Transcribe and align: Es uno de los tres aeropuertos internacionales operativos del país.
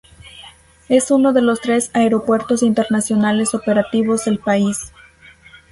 Es 0.89 1.11
uno 1.11 1.31
de 1.31 1.43
los 1.43 1.61
tres 1.61 1.91
aeropuertos 1.93 2.63
internacionales 2.63 3.53
operativos 3.53 4.25
del 4.25 4.39
país. 4.39 4.91